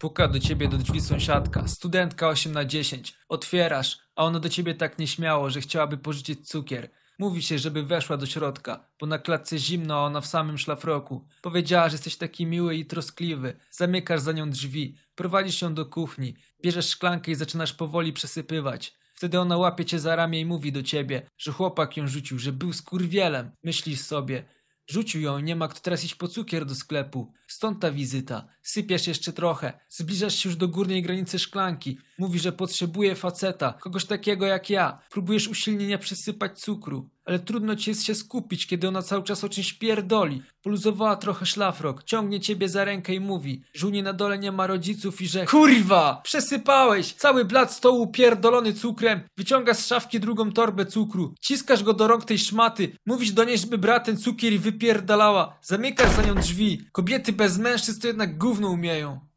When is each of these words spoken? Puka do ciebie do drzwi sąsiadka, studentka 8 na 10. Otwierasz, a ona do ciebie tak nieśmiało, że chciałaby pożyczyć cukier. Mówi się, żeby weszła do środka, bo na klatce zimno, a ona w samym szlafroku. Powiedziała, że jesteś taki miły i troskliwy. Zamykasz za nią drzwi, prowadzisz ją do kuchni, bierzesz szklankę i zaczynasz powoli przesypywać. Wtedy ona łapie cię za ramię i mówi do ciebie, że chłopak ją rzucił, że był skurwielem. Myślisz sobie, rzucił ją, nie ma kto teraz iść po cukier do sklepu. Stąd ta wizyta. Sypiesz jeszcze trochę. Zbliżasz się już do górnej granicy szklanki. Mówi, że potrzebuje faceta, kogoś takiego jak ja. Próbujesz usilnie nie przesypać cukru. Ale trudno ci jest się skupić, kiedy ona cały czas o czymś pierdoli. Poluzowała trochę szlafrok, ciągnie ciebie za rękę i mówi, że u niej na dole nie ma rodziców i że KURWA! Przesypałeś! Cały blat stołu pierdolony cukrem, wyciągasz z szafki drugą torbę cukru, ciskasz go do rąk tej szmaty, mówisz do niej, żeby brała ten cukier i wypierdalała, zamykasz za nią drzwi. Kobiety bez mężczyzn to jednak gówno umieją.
Puka 0.00 0.28
do 0.28 0.40
ciebie 0.40 0.68
do 0.68 0.78
drzwi 0.78 1.00
sąsiadka, 1.00 1.68
studentka 1.68 2.28
8 2.28 2.52
na 2.52 2.64
10. 2.64 3.14
Otwierasz, 3.28 3.98
a 4.16 4.24
ona 4.24 4.40
do 4.40 4.48
ciebie 4.48 4.74
tak 4.74 4.98
nieśmiało, 4.98 5.50
że 5.50 5.60
chciałaby 5.60 5.98
pożyczyć 5.98 6.48
cukier. 6.48 6.90
Mówi 7.18 7.42
się, 7.42 7.58
żeby 7.58 7.82
weszła 7.82 8.16
do 8.16 8.26
środka, 8.26 8.88
bo 9.00 9.06
na 9.06 9.18
klatce 9.18 9.58
zimno, 9.58 9.94
a 9.94 10.06
ona 10.06 10.20
w 10.20 10.26
samym 10.26 10.58
szlafroku. 10.58 11.26
Powiedziała, 11.42 11.88
że 11.88 11.94
jesteś 11.94 12.16
taki 12.16 12.46
miły 12.46 12.74
i 12.76 12.86
troskliwy. 12.86 13.56
Zamykasz 13.70 14.20
za 14.20 14.32
nią 14.32 14.50
drzwi, 14.50 14.96
prowadzisz 15.14 15.62
ją 15.62 15.74
do 15.74 15.86
kuchni, 15.86 16.36
bierzesz 16.62 16.88
szklankę 16.88 17.30
i 17.30 17.34
zaczynasz 17.34 17.72
powoli 17.72 18.12
przesypywać. 18.12 18.94
Wtedy 19.14 19.40
ona 19.40 19.56
łapie 19.56 19.84
cię 19.84 19.98
za 19.98 20.16
ramię 20.16 20.40
i 20.40 20.46
mówi 20.46 20.72
do 20.72 20.82
ciebie, 20.82 21.30
że 21.38 21.52
chłopak 21.52 21.96
ją 21.96 22.08
rzucił, 22.08 22.38
że 22.38 22.52
był 22.52 22.72
skurwielem. 22.72 23.50
Myślisz 23.64 24.00
sobie, 24.00 24.44
rzucił 24.90 25.20
ją, 25.20 25.38
nie 25.38 25.56
ma 25.56 25.68
kto 25.68 25.80
teraz 25.80 26.04
iść 26.04 26.14
po 26.14 26.28
cukier 26.28 26.66
do 26.66 26.74
sklepu. 26.74 27.32
Stąd 27.46 27.80
ta 27.80 27.90
wizyta. 27.90 28.48
Sypiesz 28.62 29.06
jeszcze 29.06 29.32
trochę. 29.32 29.80
Zbliżasz 29.88 30.34
się 30.34 30.48
już 30.48 30.56
do 30.56 30.68
górnej 30.68 31.02
granicy 31.02 31.38
szklanki. 31.38 31.98
Mówi, 32.18 32.38
że 32.38 32.52
potrzebuje 32.52 33.14
faceta, 33.14 33.72
kogoś 33.72 34.04
takiego 34.04 34.46
jak 34.46 34.70
ja. 34.70 34.98
Próbujesz 35.10 35.48
usilnie 35.48 35.86
nie 35.86 35.98
przesypać 35.98 36.60
cukru. 36.60 37.10
Ale 37.24 37.38
trudno 37.38 37.76
ci 37.76 37.90
jest 37.90 38.04
się 38.04 38.14
skupić, 38.14 38.66
kiedy 38.66 38.88
ona 38.88 39.02
cały 39.02 39.22
czas 39.22 39.44
o 39.44 39.48
czymś 39.48 39.72
pierdoli. 39.72 40.42
Poluzowała 40.62 41.16
trochę 41.16 41.46
szlafrok, 41.46 42.04
ciągnie 42.04 42.40
ciebie 42.40 42.68
za 42.68 42.84
rękę 42.84 43.14
i 43.14 43.20
mówi, 43.20 43.62
że 43.74 43.86
u 43.86 43.90
niej 43.90 44.02
na 44.02 44.12
dole 44.12 44.38
nie 44.38 44.52
ma 44.52 44.66
rodziców 44.66 45.20
i 45.20 45.28
że 45.28 45.46
KURWA! 45.46 46.20
Przesypałeś! 46.24 47.12
Cały 47.12 47.44
blat 47.44 47.72
stołu 47.72 48.06
pierdolony 48.06 48.72
cukrem, 48.72 49.20
wyciągasz 49.36 49.76
z 49.76 49.86
szafki 49.86 50.20
drugą 50.20 50.52
torbę 50.52 50.86
cukru, 50.86 51.34
ciskasz 51.40 51.82
go 51.82 51.94
do 51.94 52.08
rąk 52.08 52.24
tej 52.24 52.38
szmaty, 52.38 52.96
mówisz 53.06 53.32
do 53.32 53.44
niej, 53.44 53.58
żeby 53.58 53.78
brała 53.78 54.00
ten 54.00 54.16
cukier 54.16 54.52
i 54.52 54.58
wypierdalała, 54.58 55.58
zamykasz 55.62 56.10
za 56.16 56.22
nią 56.22 56.34
drzwi. 56.34 56.80
Kobiety 56.92 57.32
bez 57.32 57.58
mężczyzn 57.58 58.00
to 58.00 58.06
jednak 58.06 58.38
gówno 58.38 58.68
umieją. 58.68 59.29